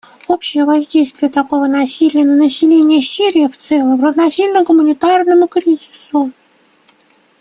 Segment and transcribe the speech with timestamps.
[0.27, 6.31] Общее воздействие такого насилия на население Сирии в целом равносильно гуманитарному кризису.